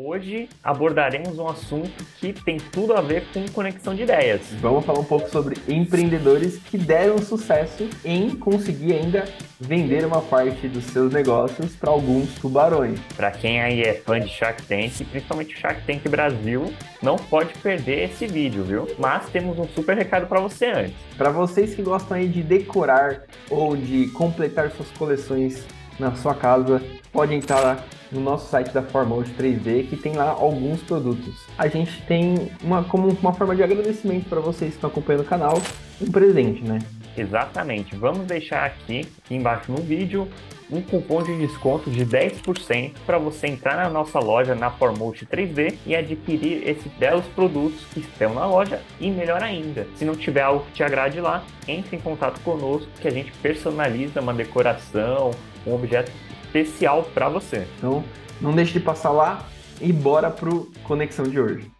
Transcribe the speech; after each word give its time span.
Hoje 0.00 0.48
abordaremos 0.62 1.40
um 1.40 1.48
assunto 1.48 2.04
que 2.20 2.32
tem 2.32 2.56
tudo 2.56 2.94
a 2.94 3.00
ver 3.00 3.24
com 3.34 3.44
conexão 3.48 3.96
de 3.96 4.04
ideias. 4.04 4.42
Vamos 4.60 4.86
falar 4.86 5.00
um 5.00 5.04
pouco 5.04 5.28
sobre 5.28 5.56
empreendedores 5.66 6.56
que 6.56 6.78
deram 6.78 7.18
sucesso 7.18 7.90
em 8.04 8.30
conseguir 8.36 8.92
ainda 8.92 9.24
vender 9.58 10.06
uma 10.06 10.22
parte 10.22 10.68
dos 10.68 10.84
seus 10.84 11.12
negócios 11.12 11.74
para 11.74 11.90
alguns 11.90 12.32
tubarões. 12.36 13.00
Para 13.16 13.32
quem 13.32 13.60
aí 13.60 13.82
é 13.82 13.94
fã 13.94 14.20
de 14.20 14.28
Shark 14.28 14.62
Tank, 14.68 15.04
principalmente 15.10 15.56
o 15.56 15.58
Shark 15.58 15.84
Tank 15.84 16.08
Brasil, 16.08 16.72
não 17.02 17.16
pode 17.16 17.52
perder 17.54 18.04
esse 18.04 18.24
vídeo, 18.24 18.62
viu? 18.62 18.86
Mas 19.00 19.28
temos 19.30 19.58
um 19.58 19.66
super 19.66 19.96
recado 19.96 20.28
para 20.28 20.38
você 20.38 20.66
antes. 20.66 20.94
Para 21.16 21.30
vocês 21.30 21.74
que 21.74 21.82
gostam 21.82 22.18
aí 22.18 22.28
de 22.28 22.44
decorar 22.44 23.24
ou 23.50 23.76
de 23.76 24.06
completar 24.10 24.70
suas 24.70 24.92
coleções 24.92 25.66
na 25.98 26.14
sua 26.14 26.34
casa, 26.34 26.82
pode 27.12 27.34
entrar 27.34 27.60
lá 27.60 27.84
no 28.10 28.20
nosso 28.20 28.48
site 28.50 28.72
da 28.72 28.82
Formode 28.82 29.32
3D 29.32 29.88
que 29.88 29.96
tem 29.96 30.14
lá 30.14 30.30
alguns 30.30 30.80
produtos. 30.82 31.34
A 31.56 31.68
gente 31.68 32.00
tem 32.02 32.50
uma 32.62 32.84
como 32.84 33.08
uma 33.08 33.32
forma 33.32 33.54
de 33.54 33.62
agradecimento 33.62 34.28
para 34.28 34.40
vocês 34.40 34.70
que 34.70 34.76
estão 34.76 34.90
acompanhando 34.90 35.22
o 35.22 35.26
canal, 35.26 35.60
um 36.00 36.10
presente, 36.10 36.62
né? 36.62 36.78
Exatamente. 37.16 37.96
Vamos 37.96 38.26
deixar 38.26 38.64
aqui, 38.64 39.08
aqui 39.24 39.34
embaixo 39.34 39.70
no 39.72 39.78
vídeo 39.78 40.28
um 40.70 40.82
cupom 40.82 41.22
de 41.22 41.36
desconto 41.38 41.90
de 41.90 42.04
10% 42.04 42.92
para 43.06 43.18
você 43.18 43.46
entrar 43.46 43.76
na 43.76 43.88
nossa 43.88 44.18
loja 44.18 44.54
na 44.54 44.70
Formote 44.70 45.24
3D 45.24 45.74
e 45.86 45.96
adquirir 45.96 46.68
esses 46.68 46.92
belos 46.92 47.24
produtos 47.34 47.84
que 47.92 48.00
estão 48.00 48.34
na 48.34 48.46
loja 48.46 48.80
e 49.00 49.10
melhor 49.10 49.42
ainda, 49.42 49.86
se 49.96 50.04
não 50.04 50.14
tiver 50.14 50.42
algo 50.42 50.64
que 50.66 50.72
te 50.72 50.82
agrade 50.82 51.20
lá, 51.20 51.42
entre 51.66 51.96
em 51.96 52.00
contato 52.00 52.40
conosco 52.40 52.88
que 53.00 53.08
a 53.08 53.10
gente 53.10 53.32
personaliza 53.40 54.20
uma 54.20 54.34
decoração, 54.34 55.30
um 55.66 55.74
objeto 55.74 56.12
especial 56.44 57.04
para 57.14 57.28
você. 57.28 57.66
Então, 57.78 58.04
não 58.40 58.52
deixe 58.52 58.74
de 58.74 58.80
passar 58.80 59.10
lá 59.10 59.46
e 59.80 59.92
bora 59.92 60.30
pro 60.30 60.70
Conexão 60.84 61.24
de 61.24 61.40
hoje. 61.40 61.77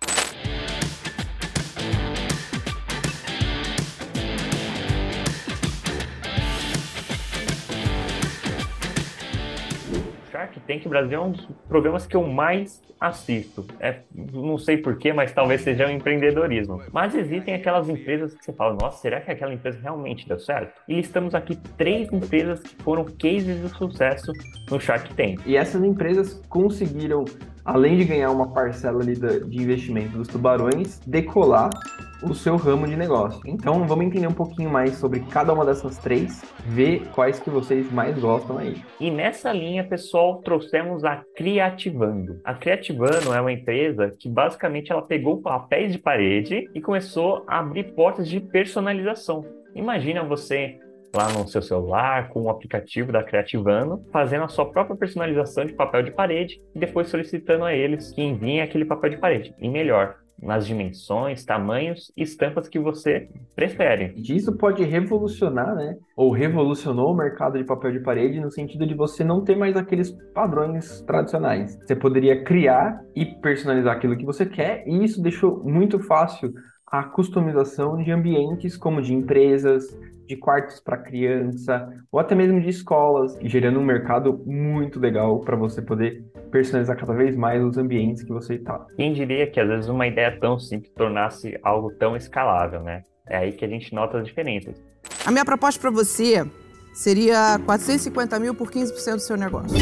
Shark 10.48 10.60
Tank 10.60 10.88
Brasil 10.88 11.18
é 11.18 11.22
um 11.22 11.30
dos 11.32 11.46
programas 11.68 12.06
que 12.06 12.16
eu 12.16 12.26
mais 12.26 12.82
assisto. 13.00 13.66
É, 13.78 14.00
não 14.14 14.58
sei 14.58 14.78
porquê, 14.78 15.12
mas 15.12 15.32
talvez 15.32 15.60
seja 15.60 15.86
o 15.86 15.90
empreendedorismo. 15.90 16.82
Mas 16.92 17.14
existem 17.14 17.54
aquelas 17.54 17.88
empresas 17.88 18.34
que 18.34 18.44
você 18.44 18.52
fala, 18.52 18.76
nossa, 18.80 19.00
será 19.00 19.20
que 19.20 19.30
aquela 19.30 19.52
empresa 19.52 19.78
realmente 19.80 20.26
deu 20.26 20.38
certo? 20.38 20.80
E 20.88 20.94
listamos 20.94 21.34
aqui 21.34 21.56
três 21.76 22.12
empresas 22.12 22.60
que 22.60 22.82
foram 22.82 23.04
cases 23.04 23.60
de 23.60 23.68
sucesso 23.76 24.32
no 24.70 24.80
Shark 24.80 25.14
Tank. 25.14 25.40
E 25.46 25.56
essas 25.56 25.82
empresas 25.84 26.42
conseguiram 26.48 27.24
além 27.68 27.98
de 27.98 28.04
ganhar 28.04 28.30
uma 28.30 28.50
parcela 28.50 29.02
ali 29.02 29.14
de 29.14 29.62
investimento 29.62 30.16
dos 30.16 30.26
tubarões, 30.26 31.00
decolar 31.00 31.68
o 32.22 32.34
seu 32.34 32.56
ramo 32.56 32.88
de 32.88 32.96
negócio. 32.96 33.42
Então, 33.44 33.86
vamos 33.86 34.06
entender 34.06 34.26
um 34.26 34.32
pouquinho 34.32 34.70
mais 34.70 34.94
sobre 34.94 35.20
cada 35.20 35.52
uma 35.52 35.66
dessas 35.66 35.98
três, 35.98 36.42
ver 36.64 37.06
quais 37.14 37.38
que 37.38 37.50
vocês 37.50 37.92
mais 37.92 38.18
gostam 38.18 38.56
aí. 38.56 38.82
E 38.98 39.10
nessa 39.10 39.52
linha, 39.52 39.84
pessoal, 39.84 40.40
trouxemos 40.40 41.04
a 41.04 41.22
Criativando. 41.36 42.40
A 42.42 42.54
Criativando 42.54 43.34
é 43.34 43.40
uma 43.40 43.52
empresa 43.52 44.14
que 44.18 44.30
basicamente 44.30 44.90
ela 44.90 45.02
pegou 45.02 45.42
papéis 45.42 45.92
de 45.92 45.98
parede 45.98 46.70
e 46.74 46.80
começou 46.80 47.44
a 47.46 47.58
abrir 47.58 47.92
portas 47.92 48.26
de 48.26 48.40
personalização. 48.40 49.44
Imagina 49.74 50.24
você 50.24 50.78
lá 51.14 51.32
no 51.32 51.46
seu 51.48 51.62
celular 51.62 52.28
com 52.28 52.42
o 52.42 52.50
aplicativo 52.50 53.12
da 53.12 53.22
Creativano, 53.22 54.04
fazendo 54.12 54.44
a 54.44 54.48
sua 54.48 54.70
própria 54.70 54.96
personalização 54.96 55.64
de 55.64 55.72
papel 55.72 56.02
de 56.02 56.10
parede 56.10 56.60
e 56.74 56.78
depois 56.78 57.08
solicitando 57.08 57.64
a 57.64 57.74
eles 57.74 58.12
que 58.12 58.22
enviem 58.22 58.60
aquele 58.60 58.84
papel 58.84 59.10
de 59.10 59.18
parede. 59.18 59.54
E 59.58 59.68
melhor, 59.68 60.16
nas 60.40 60.66
dimensões, 60.66 61.44
tamanhos 61.44 62.12
e 62.16 62.22
estampas 62.22 62.68
que 62.68 62.78
você 62.78 63.28
prefere. 63.56 64.14
Isso 64.16 64.56
pode 64.56 64.84
revolucionar, 64.84 65.74
né? 65.74 65.96
Ou 66.16 66.30
revolucionou 66.30 67.12
o 67.12 67.16
mercado 67.16 67.58
de 67.58 67.64
papel 67.64 67.92
de 67.92 68.00
parede 68.00 68.40
no 68.40 68.50
sentido 68.50 68.86
de 68.86 68.94
você 68.94 69.24
não 69.24 69.42
ter 69.42 69.56
mais 69.56 69.76
aqueles 69.76 70.10
padrões 70.32 71.00
tradicionais. 71.02 71.76
Você 71.84 71.96
poderia 71.96 72.44
criar 72.44 73.00
e 73.16 73.26
personalizar 73.26 73.96
aquilo 73.96 74.16
que 74.16 74.24
você 74.24 74.46
quer, 74.46 74.84
e 74.86 75.04
isso 75.04 75.20
deixou 75.20 75.62
muito 75.64 75.98
fácil 75.98 76.52
a 76.90 77.02
customização 77.02 78.02
de 78.02 78.10
ambientes 78.10 78.76
como 78.76 79.02
de 79.02 79.12
empresas, 79.12 79.84
de 80.28 80.36
quartos 80.36 80.78
para 80.78 80.98
criança, 80.98 81.88
ou 82.12 82.20
até 82.20 82.34
mesmo 82.34 82.60
de 82.60 82.68
escolas, 82.68 83.36
gerando 83.42 83.80
um 83.80 83.84
mercado 83.84 84.42
muito 84.46 85.00
legal 85.00 85.40
para 85.40 85.56
você 85.56 85.80
poder 85.80 86.22
personalizar 86.50 86.96
cada 86.96 87.14
vez 87.14 87.34
mais 87.34 87.64
os 87.64 87.78
ambientes 87.78 88.22
que 88.22 88.32
você 88.32 88.54
está. 88.54 88.86
Quem 88.96 89.12
diria 89.12 89.46
que 89.46 89.58
às 89.58 89.66
vezes 89.66 89.88
uma 89.88 90.06
ideia 90.06 90.38
tão 90.38 90.58
simples 90.58 90.92
tornasse 90.92 91.58
algo 91.62 91.90
tão 91.92 92.14
escalável, 92.14 92.82
né? 92.82 93.02
É 93.26 93.38
aí 93.38 93.52
que 93.52 93.64
a 93.64 93.68
gente 93.68 93.94
nota 93.94 94.18
as 94.18 94.26
diferenças. 94.26 94.82
A 95.24 95.30
minha 95.30 95.44
proposta 95.44 95.80
para 95.80 95.90
você 95.90 96.46
seria 96.92 97.58
450 97.64 98.38
mil 98.38 98.54
por 98.54 98.70
15% 98.70 99.14
do 99.14 99.20
seu 99.20 99.36
negócio. 99.36 99.76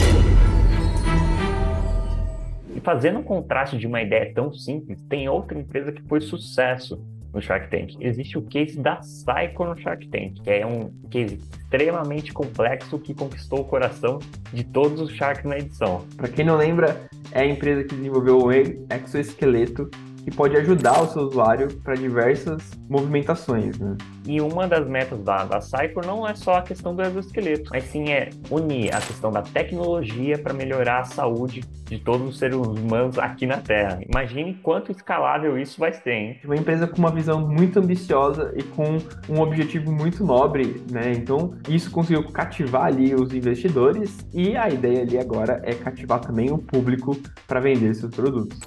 E 2.75 2.81
fazendo 2.81 3.19
um 3.19 3.23
contraste 3.23 3.77
de 3.79 3.87
uma 3.87 4.01
ideia 4.01 4.33
tão 4.33 4.53
simples, 4.53 5.01
tem 5.09 5.29
outra 5.29 5.59
empresa 5.59 5.91
que 5.91 6.03
foi 6.03 6.21
sucesso 6.21 7.05
no 7.37 7.43
Shark 7.43 7.69
Tank. 7.71 7.97
Existe 8.01 8.39
o 8.39 8.43
case 8.43 8.81
da 8.81 8.97
Psycho 8.97 9.65
no 9.65 9.77
Shark 9.77 10.09
Tank, 10.09 10.41
que 10.43 10.51
é 10.51 10.67
um 10.67 10.91
case 11.11 11.35
extremamente 11.35 12.33
complexo 12.33 12.99
que 12.99 13.15
conquistou 13.15 13.61
o 13.61 13.65
coração 13.65 14.19
de 14.53 14.65
todos 14.65 15.01
os 15.01 15.13
Sharks 15.13 15.45
na 15.45 15.59
edição. 15.59 16.07
Para 16.17 16.29
quem 16.29 16.47
não 16.47 16.57
lembra, 16.57 17.09
é 17.31 17.43
a 17.43 17.47
empresa 17.47 17.85
que 17.85 17.95
desenvolveu 17.95 18.39
o 18.39 18.51
exoesqueleto 18.51 19.91
que 20.27 20.35
pode 20.35 20.57
ajudar 20.57 21.03
o 21.03 21.07
seu 21.07 21.23
usuário 21.23 21.69
para 21.85 21.95
diversas 21.95 22.61
movimentações. 22.91 23.79
Né? 23.79 23.97
E 24.27 24.41
uma 24.41 24.67
das 24.67 24.85
metas 24.89 25.23
da, 25.23 25.45
da 25.45 25.61
Cypher 25.61 26.05
não 26.05 26.27
é 26.27 26.35
só 26.35 26.55
a 26.55 26.63
questão 26.63 26.97
do 26.97 27.03
exoesqueleto, 27.03 27.71
mas 27.73 27.85
sim 27.85 28.11
é 28.11 28.31
unir 28.51 28.93
a 28.93 29.01
questão 29.01 29.31
da 29.31 29.43
tecnologia 29.43 30.37
para 30.37 30.53
melhorar 30.53 31.03
a 31.03 31.05
saúde 31.05 31.63
de 31.85 32.01
todos 32.01 32.29
os 32.29 32.39
seres 32.41 32.57
humanos 32.57 33.21
aqui 33.21 33.47
na 33.47 33.59
Terra. 33.59 34.01
Imagine 34.13 34.55
quanto 34.55 34.91
escalável 34.91 35.57
isso 35.57 35.79
vai 35.79 35.93
ser, 35.93 36.13
hein? 36.13 36.41
Uma 36.45 36.57
empresa 36.57 36.89
com 36.89 36.99
uma 36.99 37.13
visão 37.13 37.47
muito 37.47 37.79
ambiciosa 37.79 38.53
e 38.57 38.65
com 38.65 38.99
um 39.29 39.41
objetivo 39.41 39.93
muito 39.93 40.25
nobre, 40.25 40.83
né? 40.91 41.13
Então, 41.13 41.55
isso 41.69 41.89
conseguiu 41.89 42.29
cativar 42.33 42.87
ali 42.87 43.15
os 43.15 43.33
investidores 43.33 44.27
e 44.35 44.57
a 44.57 44.69
ideia 44.69 45.03
ali 45.03 45.19
agora 45.19 45.63
é 45.63 45.73
cativar 45.73 46.19
também 46.19 46.51
o 46.51 46.59
público 46.59 47.17
para 47.47 47.61
vender 47.61 47.95
seus 47.95 48.13
produtos. 48.13 48.59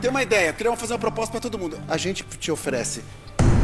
Tem 0.00 0.10
uma 0.10 0.22
ideia, 0.22 0.52
queremos 0.52 0.78
fazer 0.78 0.92
uma 0.92 0.98
proposta 0.98 1.32
para 1.32 1.40
todo 1.40 1.58
mundo. 1.58 1.78
A 1.88 1.96
gente 1.96 2.22
te 2.22 2.52
oferece 2.52 3.02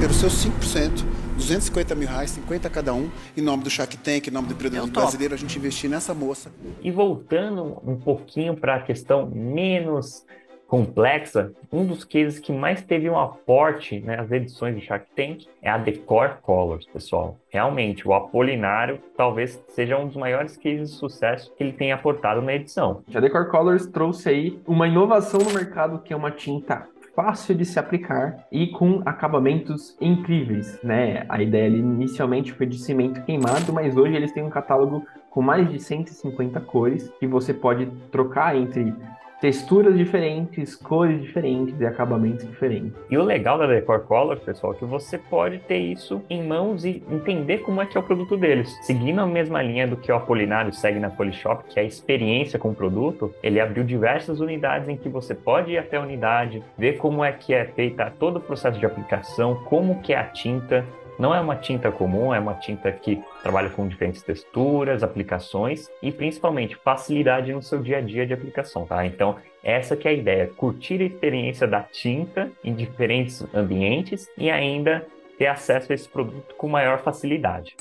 pelos 0.01 0.17
seus 0.17 0.33
5%, 0.45 1.05
250 1.37 1.95
mil 1.95 2.09
reais, 2.09 2.31
50 2.31 2.71
cada 2.71 2.95
um, 2.95 3.11
em 3.37 3.43
nome 3.43 3.63
do 3.63 3.71
Shark 3.71 3.97
Tank, 3.99 4.27
em 4.27 4.31
nome 4.31 4.49
do 4.49 4.55
empreendedorismo 4.55 4.95
brasileiro, 4.95 5.35
a 5.35 5.37
gente 5.37 5.57
investir 5.59 5.91
nessa 5.91 6.15
moça. 6.15 6.51
E 6.83 6.91
voltando 6.91 7.81
um 7.87 7.97
pouquinho 7.97 8.57
para 8.57 8.77
a 8.77 8.83
questão 8.83 9.31
menos 9.31 10.25
complexa, 10.73 11.53
um 11.71 11.85
dos 11.85 12.03
cases 12.03 12.39
que 12.39 12.51
mais 12.51 12.83
teve 12.83 13.11
um 13.11 13.19
aporte 13.19 14.01
né, 14.01 14.17
nas 14.17 14.33
edições 14.33 14.75
de 14.75 14.81
Shark 14.81 15.05
Tank 15.15 15.47
é 15.61 15.69
a 15.69 15.77
Decor 15.77 16.39
Colors, 16.41 16.87
pessoal. 16.87 17.37
Realmente, 17.51 18.09
o 18.09 18.15
Apolinário 18.15 18.99
talvez 19.15 19.63
seja 19.69 19.99
um 19.99 20.07
dos 20.07 20.17
maiores 20.17 20.57
cases 20.57 20.93
de 20.93 20.97
sucesso 20.97 21.53
que 21.55 21.63
ele 21.63 21.75
tem 21.75 21.93
aportado 21.93 22.41
na 22.41 22.55
edição. 22.55 23.03
A 23.15 23.21
Decor 23.21 23.51
Colors 23.51 23.87
trouxe 23.87 24.31
aí 24.31 24.59
uma 24.67 24.89
inovação 24.89 25.41
no 25.41 25.53
mercado 25.53 25.99
que 25.99 26.15
é 26.15 26.17
uma 26.17 26.31
tinta 26.31 26.89
fácil 27.15 27.55
de 27.55 27.67
se 27.67 27.79
aplicar 27.79 28.47
e 28.51 28.69
com 28.69 29.03
acabamentos 29.05 29.95
incríveis, 30.01 30.81
né? 30.83 31.27
A 31.29 31.43
ideia 31.43 31.67
ali 31.67 31.81
inicialmente 31.81 32.51
foi 32.51 32.65
de 32.65 32.79
cimento 32.79 33.23
queimado, 33.25 33.75
mas 33.75 33.95
hoje 33.95 34.17
eles 34.17 34.33
têm 34.33 34.43
um 34.43 34.49
catálogo 34.49 35.05
com 35.29 35.43
mais 35.43 35.71
de 35.71 35.79
150 35.79 36.59
cores 36.61 37.13
que 37.21 37.27
você 37.27 37.53
pode 37.53 37.85
trocar 38.11 38.57
entre 38.57 38.95
texturas 39.43 39.99
diferentes, 39.99 40.77
cores 40.77 41.21
diferentes 41.21 41.79
e 41.81 41.85
acabamentos 41.85 42.47
diferentes. 42.47 42.93
E 43.11 43.19
o 43.19 43.25
legal 43.25 43.59
da 43.59 43.67
Decor 43.67 44.03
Color, 44.03 44.39
pessoal, 44.39 44.73
é 44.73 44.77
que 44.77 44.85
você 44.85 45.19
pode 45.19 45.59
ter 45.59 45.79
isso 45.79 46.23
em 46.31 46.47
mãos 46.47 46.85
e 46.85 47.03
entender 47.11 47.59
como 47.59 47.83
é 47.83 47.87
que 47.87 47.97
é 47.97 48.01
o 48.01 48.05
produto 48.05 48.37
deles. 48.37 48.73
Seguindo 48.83 49.21
a 49.21 49.27
mesma 49.27 49.61
linha 49.61 49.85
do 49.85 49.97
que 49.97 50.13
o 50.13 50.15
Apolinário 50.15 50.73
segue 50.73 51.01
na 51.01 51.11
Polishop, 51.11 51.65
que 51.69 51.81
é 51.81 51.83
a 51.83 51.85
experiência 51.85 52.57
com 52.57 52.69
o 52.69 52.75
produto, 52.75 53.35
ele 53.43 53.59
abriu 53.59 53.83
diversas 53.83 54.39
unidades 54.39 54.89
em 54.89 54.97
que 54.97 55.09
você 55.09 55.35
pode 55.35 55.73
ir 55.73 55.79
até 55.79 55.97
a 55.97 56.03
unidade, 56.03 56.63
ver 56.79 56.99
como 56.99 57.25
é 57.25 57.33
que 57.33 57.53
é 57.53 57.65
feita 57.65 58.13
todo 58.21 58.37
o 58.37 58.41
processo 58.41 58.79
de 58.79 58.87
aplicação, 58.87 59.57
como 59.65 60.01
que 60.03 60.13
é 60.13 60.19
a 60.19 60.25
tinta, 60.25 60.87
não 61.19 61.35
é 61.35 61.41
uma 61.41 61.57
tinta 61.57 61.91
comum, 61.91 62.35
é 62.35 62.39
uma 62.39 62.55
tinta 62.55 62.91
que 62.91 63.23
trabalha 63.43 63.71
com 63.71 63.87
diferentes 63.87 64.23
texturas, 64.23 65.03
aplicações 65.03 65.89
e 66.03 66.11
principalmente 66.11 66.77
facilidade 66.77 67.53
no 67.53 67.63
seu 67.63 67.81
dia 67.81 67.99
a 67.99 68.01
dia 68.01 68.27
de 68.27 68.33
aplicação, 68.33 68.87
tá? 68.87 69.05
Então, 69.05 69.37
essa 69.63 69.97
que 69.97 70.09
é 70.09 70.11
a 70.11 70.15
ideia, 70.15 70.51
curtir 70.57 71.01
a 71.01 71.05
experiência 71.05 71.67
da 71.67 71.81
tinta 71.81 72.51
em 72.65 72.75
diferentes 72.75 73.45
ambientes 73.55 74.29
e 74.37 74.51
ainda 74.51 75.07
ter 75.39 75.47
acesso 75.47 75.93
a 75.93 75.95
esse 75.95 76.09
produto 76.09 76.55
com 76.57 76.69
maior 76.69 77.01
facilidade. 77.01 77.77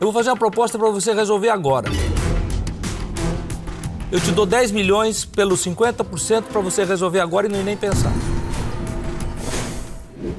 Eu 0.00 0.06
vou 0.06 0.12
fazer 0.12 0.30
uma 0.30 0.36
proposta 0.36 0.78
para 0.78 0.90
você 0.90 1.12
resolver 1.12 1.50
agora. 1.50 1.88
Eu 4.10 4.18
te 4.18 4.32
dou 4.32 4.44
10 4.44 4.72
milhões 4.72 5.24
pelos 5.24 5.64
50% 5.64 6.44
para 6.50 6.60
você 6.60 6.84
resolver 6.84 7.20
agora 7.20 7.46
e 7.46 7.50
nem 7.50 7.76
pensar. 7.76 8.12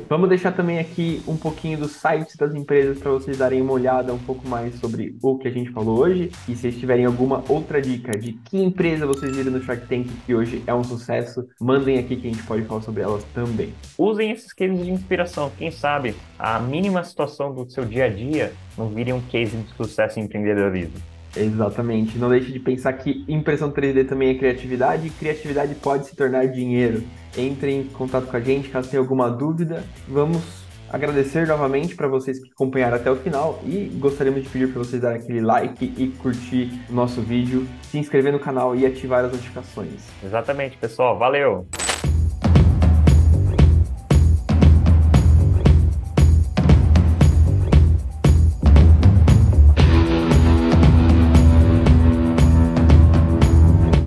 Vamos 0.07 0.29
deixar 0.29 0.51
também 0.51 0.79
aqui 0.79 1.21
um 1.27 1.35
pouquinho 1.35 1.77
dos 1.77 1.93
sites 1.93 2.35
das 2.35 2.53
empresas 2.53 2.99
para 2.99 3.11
vocês 3.11 3.37
darem 3.37 3.61
uma 3.61 3.73
olhada 3.73 4.13
um 4.13 4.19
pouco 4.19 4.47
mais 4.47 4.75
sobre 4.75 5.15
o 5.21 5.37
que 5.37 5.47
a 5.47 5.51
gente 5.51 5.71
falou 5.71 5.99
hoje. 5.99 6.31
E 6.47 6.55
se 6.55 6.61
vocês 6.61 6.77
tiverem 6.77 7.05
alguma 7.05 7.43
outra 7.49 7.81
dica 7.81 8.11
de 8.17 8.33
que 8.33 8.61
empresa 8.61 9.07
vocês 9.07 9.35
viram 9.35 9.51
no 9.51 9.61
Shark 9.61 9.87
Tank 9.87 10.07
que 10.25 10.35
hoje 10.35 10.61
é 10.67 10.73
um 10.73 10.83
sucesso, 10.83 11.47
mandem 11.59 11.97
aqui 11.97 12.15
que 12.15 12.27
a 12.27 12.31
gente 12.31 12.43
pode 12.43 12.63
falar 12.63 12.81
sobre 12.81 13.01
elas 13.01 13.23
também. 13.33 13.73
Usem 13.97 14.31
esses 14.31 14.53
cases 14.53 14.83
de 14.83 14.91
inspiração. 14.91 15.51
Quem 15.57 15.71
sabe 15.71 16.15
a 16.37 16.59
mínima 16.59 17.03
situação 17.03 17.53
do 17.53 17.69
seu 17.69 17.85
dia 17.85 18.05
a 18.05 18.09
dia 18.09 18.53
não 18.77 18.89
vire 18.89 19.11
um 19.13 19.21
case 19.21 19.55
de 19.55 19.73
sucesso 19.75 20.19
em 20.19 20.23
empreendedorismo. 20.23 21.11
Exatamente. 21.35 22.17
Não 22.17 22.29
deixe 22.29 22.51
de 22.51 22.59
pensar 22.59 22.93
que 22.93 23.23
impressão 23.27 23.71
3D 23.71 24.07
também 24.07 24.29
é 24.29 24.35
criatividade 24.35 25.07
e 25.07 25.09
criatividade 25.09 25.75
pode 25.75 26.07
se 26.07 26.15
tornar 26.15 26.47
dinheiro. 26.47 27.03
Entre 27.37 27.71
em 27.71 27.83
contato 27.85 28.27
com 28.27 28.37
a 28.37 28.41
gente 28.41 28.69
caso 28.69 28.89
tenha 28.89 29.01
alguma 29.01 29.29
dúvida. 29.29 29.83
Vamos 30.07 30.61
agradecer 30.91 31.47
novamente 31.47 31.95
para 31.95 32.07
vocês 32.07 32.37
que 32.37 32.51
acompanharam 32.51 32.97
até 32.97 33.09
o 33.09 33.15
final 33.15 33.61
e 33.65 33.85
gostaríamos 33.97 34.43
de 34.43 34.49
pedir 34.49 34.67
para 34.67 34.79
vocês 34.79 35.01
darem 35.01 35.21
aquele 35.21 35.39
like 35.39 35.93
e 35.97 36.07
curtir 36.21 36.69
o 36.89 36.93
nosso 36.93 37.21
vídeo, 37.21 37.65
se 37.83 37.97
inscrever 37.97 38.33
no 38.33 38.39
canal 38.39 38.75
e 38.75 38.85
ativar 38.85 39.23
as 39.23 39.31
notificações. 39.31 40.01
Exatamente, 40.21 40.77
pessoal. 40.77 41.17
Valeu! 41.17 41.65